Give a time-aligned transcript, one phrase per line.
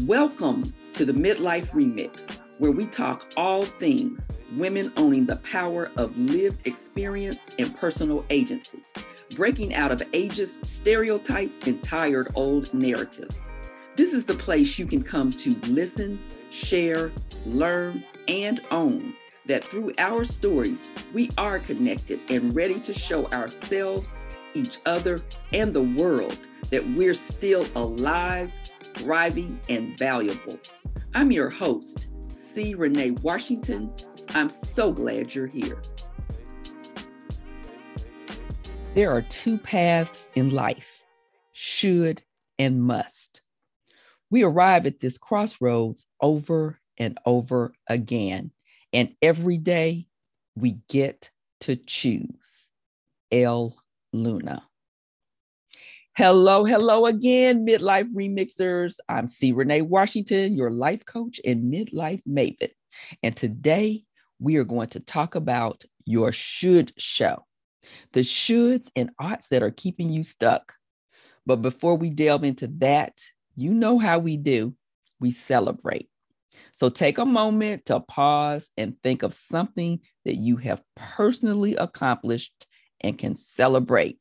[0.00, 4.26] Welcome to the Midlife Remix, where we talk all things
[4.56, 8.82] women owning the power of lived experience and personal agency,
[9.36, 13.52] breaking out of ageist stereotypes and tired old narratives.
[13.94, 16.18] This is the place you can come to listen,
[16.50, 17.12] share,
[17.46, 19.14] learn, and own
[19.46, 24.20] that through our stories, we are connected and ready to show ourselves,
[24.54, 25.20] each other,
[25.52, 28.50] and the world that we're still alive
[29.04, 30.58] thriving, and valuable.
[31.14, 32.74] I'm your host, C.
[32.74, 33.92] Renee Washington.
[34.30, 35.78] I'm so glad you're here.
[38.94, 41.02] There are two paths in life
[41.52, 42.22] should
[42.58, 43.42] and must.
[44.30, 48.52] We arrive at this crossroads over and over again,
[48.94, 50.06] and every day
[50.56, 52.70] we get to choose.
[53.30, 53.76] Elle
[54.14, 54.66] Luna.
[56.16, 58.98] Hello, hello again, Midlife Remixers.
[59.08, 59.50] I'm C.
[59.50, 62.70] Renee Washington, your life coach and midlife maven.
[63.24, 64.04] And today
[64.38, 67.44] we are going to talk about your should show,
[68.12, 70.74] the shoulds and oughts that are keeping you stuck.
[71.46, 73.20] But before we delve into that,
[73.56, 74.76] you know how we do.
[75.18, 76.08] We celebrate.
[76.74, 82.68] So take a moment to pause and think of something that you have personally accomplished
[83.00, 84.20] and can celebrate.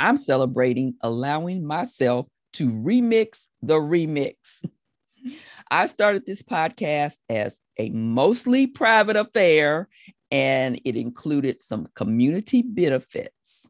[0.00, 4.34] I'm celebrating allowing myself to remix the remix.
[5.70, 9.88] I started this podcast as a mostly private affair,
[10.30, 13.68] and it included some community benefits.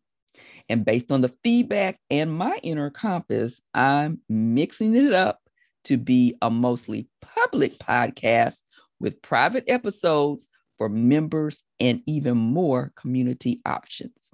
[0.68, 5.40] And based on the feedback and my inner compass, I'm mixing it up
[5.84, 8.60] to be a mostly public podcast
[9.00, 14.30] with private episodes for members and even more community options.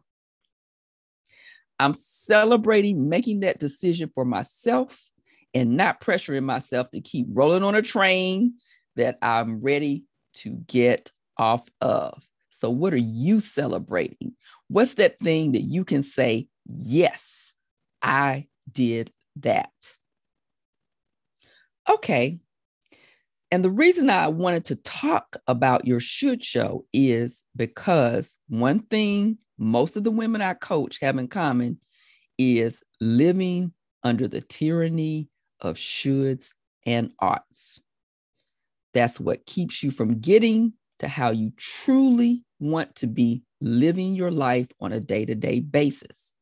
[1.79, 5.11] I'm celebrating making that decision for myself
[5.55, 8.55] and not pressuring myself to keep rolling on a train
[8.97, 10.05] that I'm ready
[10.35, 12.23] to get off of.
[12.51, 14.35] So, what are you celebrating?
[14.69, 17.53] What's that thing that you can say, Yes,
[18.03, 19.71] I did that?
[21.89, 22.41] Okay,
[23.51, 29.39] and the reason I wanted to talk about your should show is because one thing
[29.57, 31.79] most of the women I coach have in common
[32.39, 35.29] is living under the tyranny
[35.61, 36.53] of shoulds
[36.85, 37.81] and oughts.
[38.95, 44.31] That's what keeps you from getting to how you truly want to be living your
[44.31, 46.35] life on a day to day basis.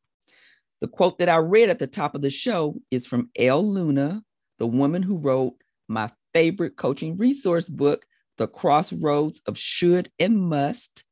[0.81, 4.23] The quote that I read at the top of the show is from Elle Luna,
[4.59, 5.55] the woman who wrote
[5.87, 8.05] my favorite coaching resource book,
[8.37, 11.05] The Crossroads of Should and Must,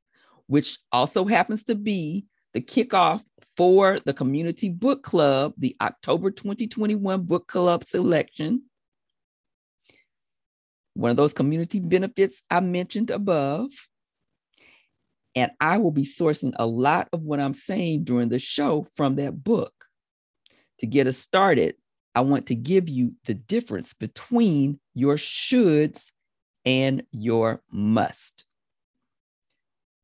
[0.47, 3.22] which also happens to be the kickoff
[3.56, 8.63] for the Community Book Club, the October 2021 Book Club selection.
[10.95, 13.69] One of those community benefits I mentioned above.
[15.35, 19.16] And I will be sourcing a lot of what I'm saying during the show from
[19.16, 19.73] that book.
[20.79, 21.75] To get us started,
[22.16, 26.12] I want to give you the difference between your shoulds
[26.66, 28.46] and your must.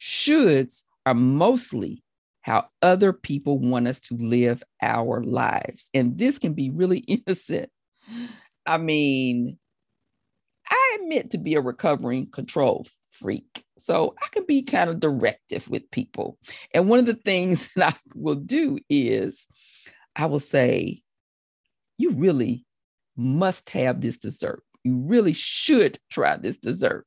[0.01, 2.03] Shoulds are mostly
[2.41, 5.89] how other people want us to live our lives.
[5.93, 7.69] And this can be really innocent.
[8.65, 9.57] I mean,
[10.69, 13.63] I admit to be a recovering control freak.
[13.77, 16.37] So I can be kind of directive with people.
[16.73, 19.47] And one of the things that I will do is
[20.15, 21.01] I will say,
[21.99, 22.65] you really
[23.15, 24.63] must have this dessert.
[24.83, 27.05] You really should try this dessert.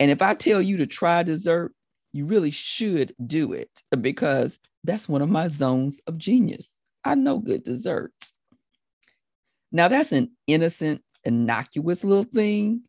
[0.00, 1.72] And if I tell you to try dessert,
[2.12, 3.70] you really should do it
[4.00, 6.74] because that's one of my zones of genius.
[7.04, 8.34] I know good desserts.
[9.70, 12.82] Now, that's an innocent, innocuous little thing,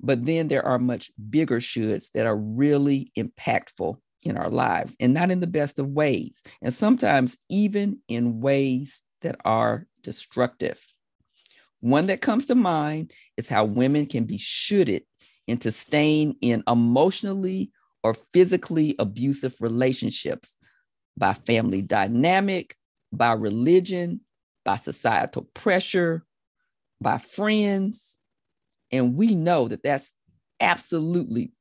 [0.00, 5.14] but then there are much bigger shoulds that are really impactful in our lives and
[5.14, 6.42] not in the best of ways.
[6.60, 10.80] And sometimes even in ways that are destructive.
[11.80, 15.04] One that comes to mind is how women can be shooted
[15.48, 17.72] into staying in emotionally
[18.04, 20.56] or physically abusive relationships
[21.16, 22.76] by family dynamic,
[23.12, 24.20] by religion,
[24.64, 26.24] by societal pressure,
[27.00, 28.16] by friends.
[28.90, 30.12] And we know that that's
[30.60, 31.52] absolutely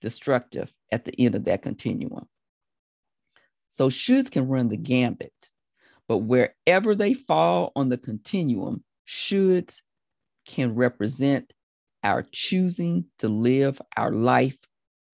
[0.00, 2.26] destructive at the end of that continuum.
[3.70, 5.49] So shoulds can run the gambit.
[6.10, 9.80] But wherever they fall on the continuum, shoulds
[10.44, 11.52] can represent
[12.02, 14.58] our choosing to live our life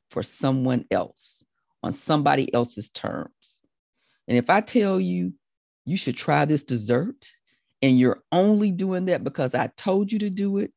[0.08, 1.44] for someone else
[1.82, 3.60] on somebody else's terms.
[4.26, 5.34] And if I tell you,
[5.84, 7.30] you should try this dessert,
[7.82, 10.72] and you're only doing that because I told you to do it,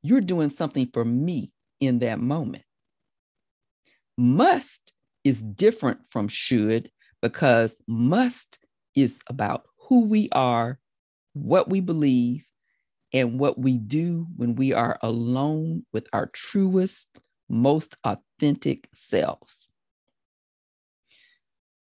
[0.00, 2.64] you're doing something for me in that moment.
[4.16, 4.94] Must
[5.24, 6.90] is different from should
[7.20, 8.57] because must
[8.98, 10.78] is about who we are,
[11.32, 12.44] what we believe,
[13.12, 17.08] and what we do when we are alone with our truest,
[17.48, 19.70] most authentic selves.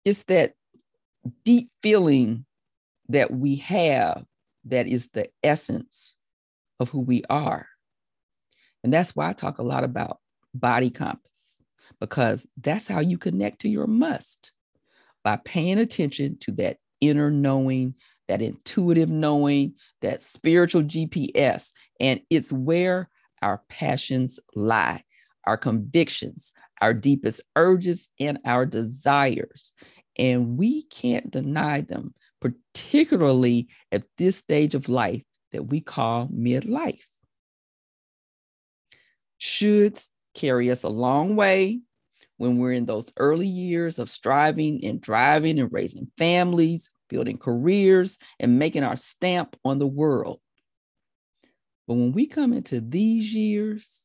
[0.04, 0.54] It's that
[1.44, 2.44] deep feeling
[3.08, 4.24] that we have
[4.64, 6.14] that is the essence
[6.78, 7.66] of who we are.
[8.84, 10.18] And that's why I talk a lot about
[10.54, 11.62] body compass,
[12.00, 14.52] because that's how you connect to your must
[15.24, 17.94] by paying attention to that inner knowing,
[18.28, 21.72] that intuitive knowing, that spiritual GPS.
[22.00, 23.08] And it's where
[23.42, 25.02] our passions lie,
[25.44, 29.72] our convictions, our deepest urges, and our desires.
[30.16, 35.22] And we can't deny them, particularly at this stage of life
[35.52, 37.00] that we call midlife.
[39.40, 41.80] Shoulds carry us a long way
[42.38, 48.16] when we're in those early years of striving and driving and raising families, building careers,
[48.40, 50.40] and making our stamp on the world.
[51.86, 54.04] But when we come into these years,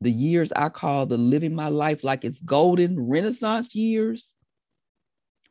[0.00, 4.36] the years I call the living my life like it's golden renaissance years,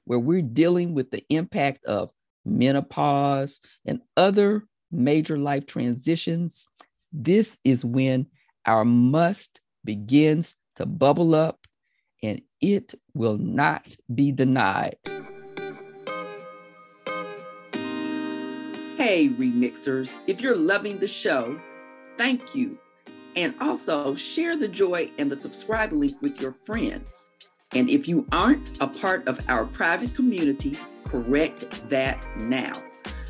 [0.06, 2.12] where we're dealing with the impact of
[2.44, 6.66] menopause and other major life transitions,
[7.12, 8.25] this is when
[8.66, 11.68] our must begins to bubble up
[12.24, 14.98] and it will not be denied.
[18.98, 21.60] Hey, remixers, if you're loving the show,
[22.18, 22.78] thank you.
[23.36, 27.28] And also share the joy and the subscribe link with your friends.
[27.74, 30.75] And if you aren't a part of our private community,
[31.06, 32.72] correct that now.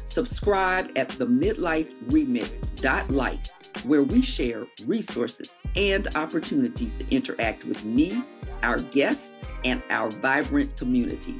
[0.05, 3.49] Subscribe at the midlife remix.life,
[3.85, 8.23] where we share resources and opportunities to interact with me,
[8.63, 9.35] our guests,
[9.65, 11.39] and our vibrant community.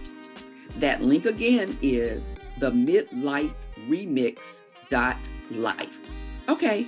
[0.77, 3.53] That link again is the midlife
[3.87, 5.99] remix dot life.
[6.47, 6.87] Okay,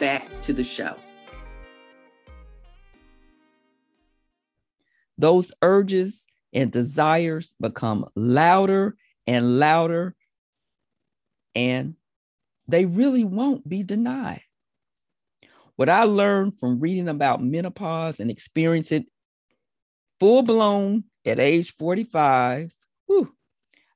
[0.00, 0.96] back to the show.
[5.18, 8.96] Those urges and desires become louder
[9.26, 10.14] and louder,
[11.54, 11.94] and
[12.68, 14.42] they really won't be denied.
[15.76, 19.08] What I learned from reading about menopause and experiencing it
[20.18, 22.72] full blown at age 45,
[23.06, 23.32] whew,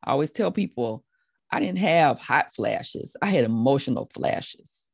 [0.05, 1.05] I always tell people
[1.51, 3.17] I didn't have hot flashes.
[3.21, 4.91] I had emotional flashes.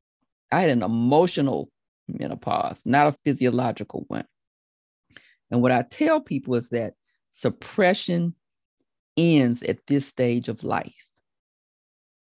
[0.51, 1.71] I had an emotional
[2.09, 4.27] menopause, not a physiological one.
[5.51, 6.95] And what I tell people is that
[7.31, 8.35] suppression
[9.17, 10.93] ends at this stage of life.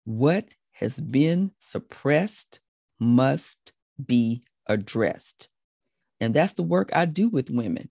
[0.03, 2.59] What has been suppressed
[3.00, 3.71] must
[4.06, 5.50] be addressed.
[6.19, 7.89] And that's the work I do with women.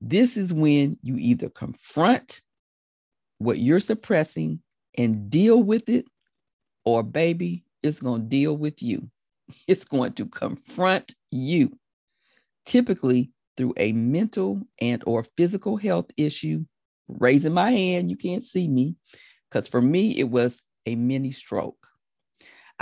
[0.00, 2.40] This is when you either confront
[3.38, 4.60] what you're suppressing
[4.96, 6.06] and deal with it,
[6.84, 9.08] or baby, it's going to deal with you.
[9.66, 11.78] It's going to confront you,
[12.64, 16.64] typically through a mental and or physical health issue.
[17.08, 18.96] Raising my hand, you can't see me,
[19.50, 21.86] because for me, it was a mini stroke.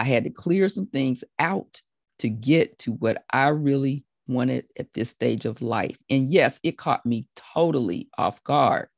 [0.00, 1.82] I had to clear some things out
[2.20, 5.98] to get to what I really wanted at this stage of life.
[6.08, 8.88] And yes, it caught me totally off guard.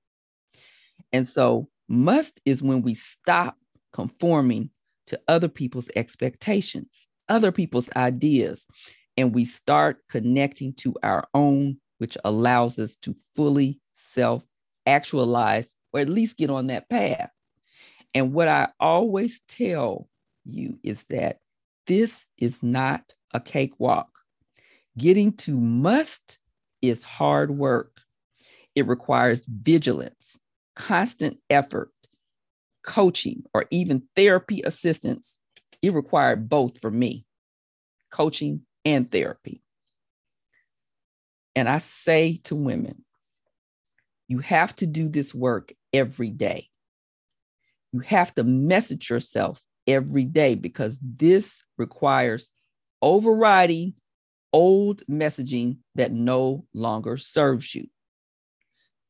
[1.13, 3.57] And so, must is when we stop
[3.93, 4.71] conforming
[5.09, 8.65] to other people's expectations, other people's ideas,
[9.17, 14.45] and we start connecting to our own, which allows us to fully self
[14.87, 17.31] actualize or at least get on that path.
[18.15, 20.09] And what I always tell
[20.45, 21.39] you is that
[21.87, 24.09] this is not a cakewalk.
[24.97, 26.39] Getting to must
[26.81, 28.01] is hard work.
[28.75, 30.39] It requires vigilance
[30.75, 31.91] constant effort,
[32.83, 35.39] coaching, or even therapy assistance,
[35.81, 37.27] it required both for me
[38.11, 39.63] coaching and therapy.
[41.57, 43.05] And I say to women,
[44.29, 46.69] you have to do this work every day.
[47.93, 49.61] You have to message yourself
[49.93, 52.51] every day because this requires
[53.01, 53.95] overriding
[54.53, 57.89] old messaging that no longer serves you.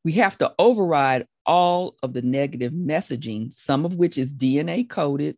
[0.03, 5.37] We have to override all of the negative messaging, some of which is DNA coded.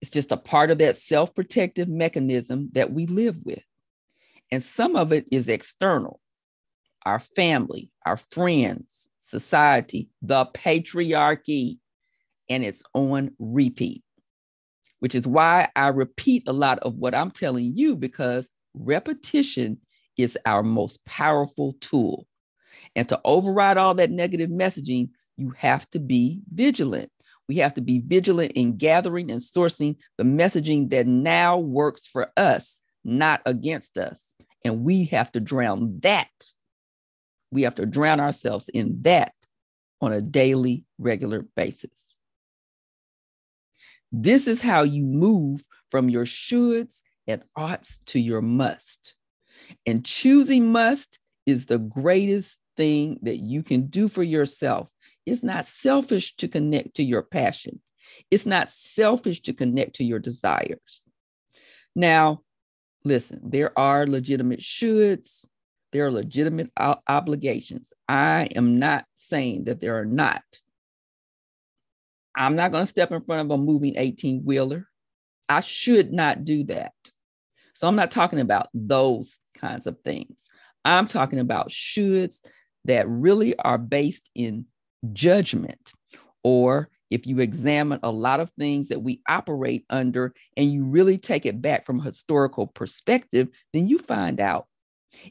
[0.00, 3.62] It's just a part of that self protective mechanism that we live with.
[4.50, 6.20] And some of it is external
[7.04, 11.78] our family, our friends, society, the patriarchy.
[12.50, 14.03] and it's on repeat,
[15.04, 19.76] which is why I repeat a lot of what I'm telling you because repetition
[20.16, 22.26] is our most powerful tool.
[22.96, 27.10] And to override all that negative messaging, you have to be vigilant.
[27.50, 32.32] We have to be vigilant in gathering and sourcing the messaging that now works for
[32.38, 34.32] us, not against us.
[34.64, 36.30] And we have to drown that.
[37.52, 39.34] We have to drown ourselves in that
[40.00, 42.03] on a daily, regular basis.
[44.16, 49.16] This is how you move from your shoulds and oughts to your must.
[49.86, 54.88] And choosing must is the greatest thing that you can do for yourself.
[55.26, 57.80] It's not selfish to connect to your passion.
[58.30, 61.02] It's not selfish to connect to your desires.
[61.96, 62.42] Now,
[63.04, 65.44] listen, there are legitimate shoulds,
[65.92, 66.70] there are legitimate
[67.08, 67.92] obligations.
[68.08, 70.44] I am not saying that there are not.
[72.36, 74.88] I'm not going to step in front of a moving 18 wheeler.
[75.48, 76.92] I should not do that.
[77.74, 80.48] So I'm not talking about those kinds of things.
[80.84, 82.40] I'm talking about shoulds
[82.84, 84.66] that really are based in
[85.12, 85.92] judgment
[86.42, 91.18] or if you examine a lot of things that we operate under and you really
[91.18, 94.66] take it back from a historical perspective, then you find out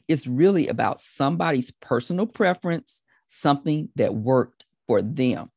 [0.08, 5.50] it's really about somebody's personal preference, something that worked for them.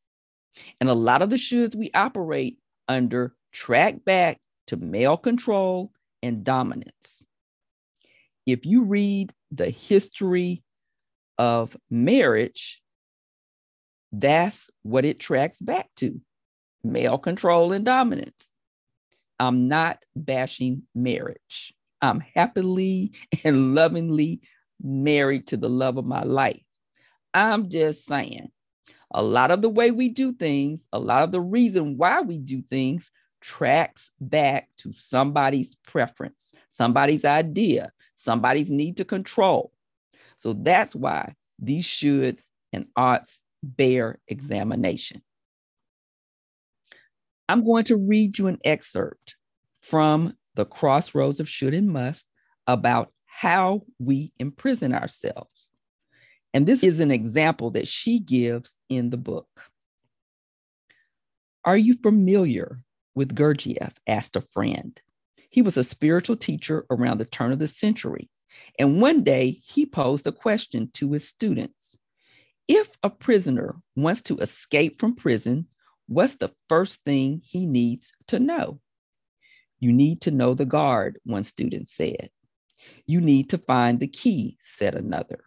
[0.79, 6.43] And a lot of the shoulds we operate under track back to male control and
[6.43, 7.23] dominance.
[8.45, 10.63] If you read the history
[11.37, 12.81] of marriage,
[14.11, 16.21] that's what it tracks back to
[16.83, 18.53] male control and dominance.
[19.39, 21.73] I'm not bashing marriage.
[22.01, 23.11] I'm happily
[23.43, 24.41] and lovingly
[24.81, 26.61] married to the love of my life.
[27.33, 28.49] I'm just saying,
[29.11, 32.37] a lot of the way we do things, a lot of the reason why we
[32.37, 33.11] do things
[33.41, 39.71] tracks back to somebody's preference, somebody's idea, somebody's need to control.
[40.37, 45.21] So that's why these shoulds and oughts bear examination.
[47.49, 49.37] I'm going to read you an excerpt
[49.81, 52.27] from The Crossroads of Should and Must
[52.65, 55.66] about how we imprison ourselves.
[56.53, 59.47] And this is an example that she gives in the book.
[61.65, 62.77] Are you familiar
[63.15, 63.93] with Gurdjieff?
[64.07, 64.99] asked a friend.
[65.49, 68.29] He was a spiritual teacher around the turn of the century.
[68.79, 71.97] And one day he posed a question to his students
[72.67, 75.67] If a prisoner wants to escape from prison,
[76.07, 78.79] what's the first thing he needs to know?
[79.79, 82.29] You need to know the guard, one student said.
[83.05, 85.46] You need to find the key, said another.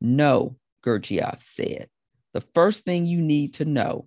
[0.00, 1.88] No, Gurdjieff said.
[2.32, 4.06] The first thing you need to know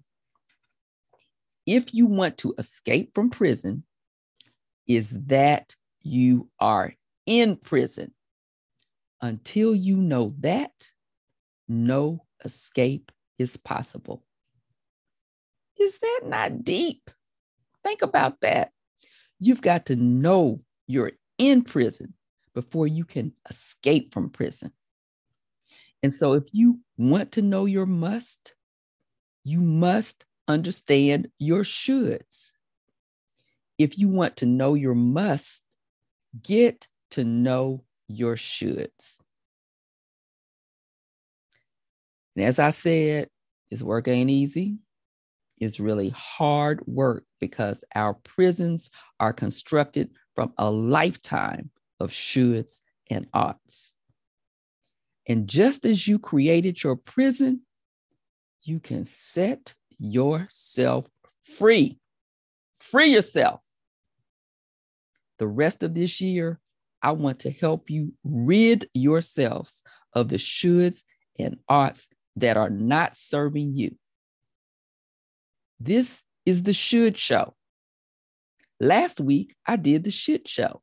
[1.65, 3.83] if you want to escape from prison
[4.87, 6.93] is that you are
[7.25, 8.13] in prison.
[9.21, 10.91] Until you know that,
[11.69, 14.23] no escape is possible.
[15.79, 17.09] Is that not deep?
[17.83, 18.71] Think about that.
[19.39, 22.13] You've got to know you're in prison
[22.53, 24.71] before you can escape from prison.
[26.03, 28.53] And so, if you want to know your must,
[29.45, 32.51] you must understand your shoulds.
[33.77, 35.63] If you want to know your must,
[36.43, 39.19] get to know your shoulds.
[42.35, 43.29] And as I said,
[43.71, 44.77] this work ain't easy.
[45.57, 51.69] It's really hard work because our prisons are constructed from a lifetime
[51.99, 53.92] of shoulds and oughts.
[55.27, 57.61] And just as you created your prison,
[58.63, 61.05] you can set yourself
[61.57, 61.99] free.
[62.79, 63.61] Free yourself.
[65.39, 66.59] The rest of this year,
[67.01, 69.81] I want to help you rid yourselves
[70.13, 71.03] of the shoulds
[71.37, 73.97] and oughts that are not serving you.
[75.79, 77.55] This is the should show.
[78.79, 80.81] Last week, I did the shit show.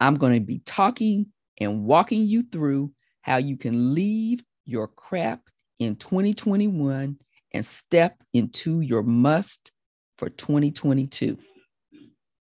[0.00, 1.26] I'm going to be talking
[1.58, 5.40] and walking you through how you can leave your crap
[5.78, 7.18] in 2021
[7.52, 9.72] and step into your must
[10.18, 11.38] for 2022.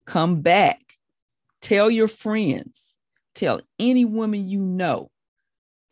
[0.07, 0.81] Come back.
[1.61, 2.97] Tell your friends.
[3.35, 5.11] Tell any woman you know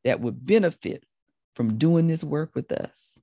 [0.05, 1.05] that would benefit
[1.55, 3.19] from doing this work with us.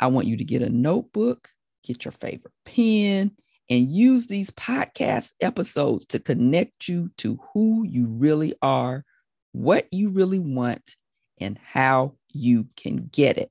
[0.00, 1.48] I want you to get a notebook,
[1.84, 3.32] get your favorite pen,
[3.74, 9.04] and use these podcast episodes to connect you to who you really are,
[9.50, 10.94] what you really want,
[11.38, 13.50] and how you can get it.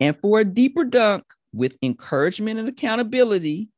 [0.00, 3.68] And for a deeper dunk with encouragement and accountability,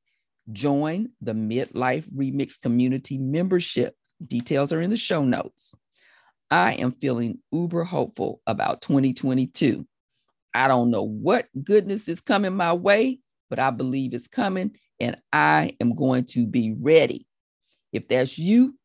[0.52, 3.97] join the Midlife Remix Community membership.
[4.25, 5.75] Details are in the show notes.
[6.52, 9.85] I am feeling uber hopeful about 2022.
[10.55, 13.19] I don't know what goodness is coming my way,
[13.50, 17.26] but I believe it's coming and I am going to be ready.
[17.92, 18.78] If that's you,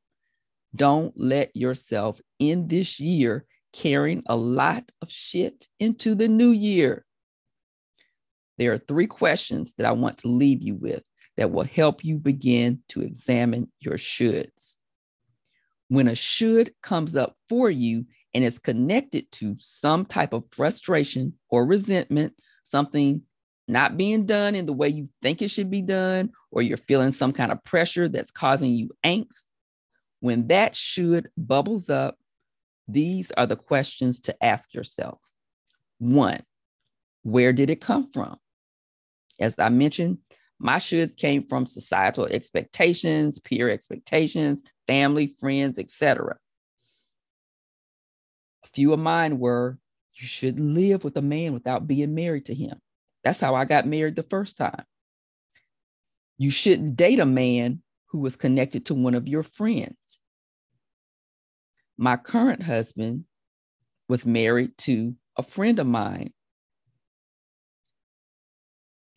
[0.76, 7.06] don't let yourself in this year carrying a lot of shit into the new year.
[8.58, 11.04] There are three questions that I want to leave you with
[11.38, 14.76] that will help you begin to examine your shoulds.
[15.90, 21.34] When a should comes up for you and is connected to some type of frustration
[21.50, 23.22] or resentment, something
[23.68, 27.12] not being done in the way you think it should be done, or you're feeling
[27.12, 29.44] some kind of pressure that's causing you angst,
[30.20, 32.18] when that should bubbles up,
[32.88, 35.20] these are the questions to ask yourself.
[35.98, 36.42] One,
[37.24, 38.38] where did it come from?
[39.40, 40.20] As I mentioned,
[40.60, 46.38] my shoulds came from societal expectations, peer expectations, family, friends, etc.
[48.64, 49.78] A few of mine were
[50.14, 52.80] you shouldn't live with a man without being married to him.
[53.26, 54.86] That's how I got married the first time.
[56.38, 60.20] You shouldn't date a man who was connected to one of your friends.
[61.98, 63.26] My current husband
[64.08, 66.34] was married to a friend of mine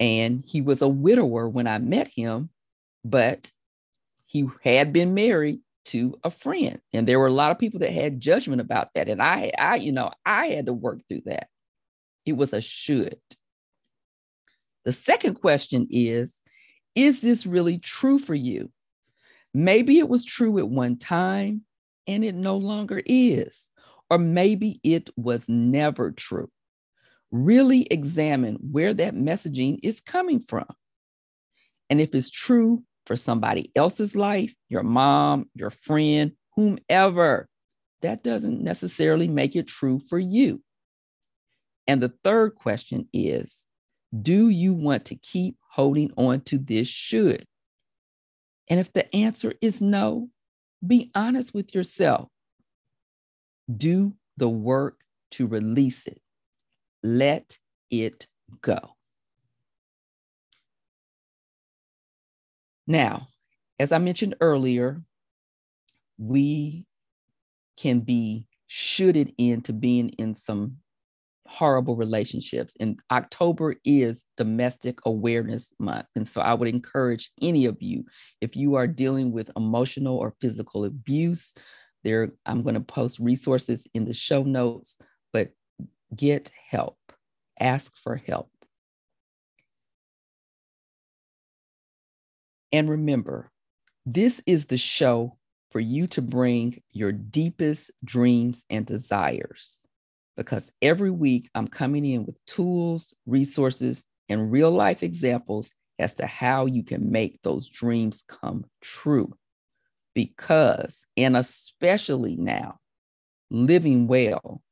[0.01, 2.51] and he was a widower when I met him,
[3.05, 3.51] but
[4.27, 6.81] he had been married to a friend.
[6.93, 9.09] And there were a lot of people that had judgment about that.
[9.09, 11.49] And I, I, you know, I had to work through that.
[12.25, 13.19] It was a should.
[14.89, 16.41] The second question is
[16.95, 18.71] Is this really true for you?
[19.53, 21.67] Maybe it was true at one time
[22.07, 23.71] and it no longer is.
[24.09, 26.49] Or maybe it was never true
[27.31, 30.65] really examine where that messaging is coming from.
[31.91, 37.47] And if it's true for somebody else's life, your mom, your friend, whomever,
[38.01, 40.63] that doesn't necessarily make it true for you.
[41.87, 43.67] And the third question is
[44.17, 47.45] Do you want to keep holding on to this should?
[48.69, 50.31] And if the answer is no,
[50.87, 52.29] be honest with yourself.
[53.75, 55.01] Do the work
[55.33, 56.21] to release it.
[57.03, 57.59] Let
[57.91, 58.27] it
[58.63, 58.79] go.
[62.87, 63.29] Now,
[63.79, 65.03] as I mentioned earlier,
[66.17, 66.87] we
[67.77, 70.79] can be shoulded into being in some
[71.49, 72.77] horrible relationships.
[72.79, 76.07] And October is Domestic Awareness Month.
[76.15, 78.05] And so I would encourage any of you,
[78.41, 81.55] if you are dealing with emotional or physical abuse,
[82.05, 84.99] there I'm going to post resources in the show notes,
[85.33, 85.51] but
[86.15, 86.99] get help,
[87.59, 88.51] ask for help.
[92.73, 93.51] And remember,
[94.05, 95.39] this is the show
[95.71, 99.79] for you to bring your deepest dreams and desires.
[100.39, 106.27] Because every week I'm coming in with tools, resources, and real life examples as to
[106.27, 109.35] how you can make those dreams come true.
[110.15, 112.79] Because, and especially now,
[113.51, 114.63] living well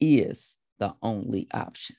[0.00, 1.96] is the only option.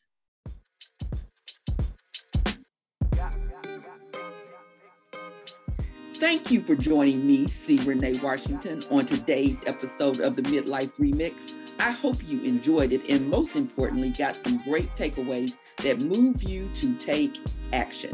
[6.14, 7.80] Thank you for joining me, C.
[7.80, 11.54] Renee Washington, on today's episode of the Midlife Remix.
[11.80, 16.68] I hope you enjoyed it and, most importantly, got some great takeaways that move you
[16.74, 17.40] to take
[17.72, 18.12] action.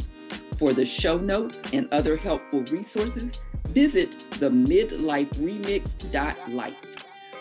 [0.57, 6.75] For the show notes and other helpful resources, visit the midliferemix.life.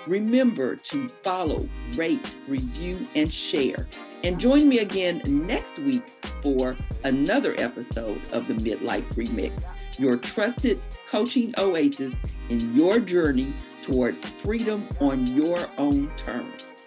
[0.06, 3.86] Remember to follow, rate, review, and share.
[4.24, 6.02] And join me again next week
[6.42, 12.16] for another episode of the Midlife Remix, your trusted coaching oasis
[12.48, 16.86] in your journey towards freedom on your own terms.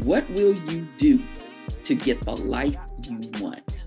[0.00, 1.24] What will you do
[1.84, 2.76] to get the life
[3.08, 3.77] you want?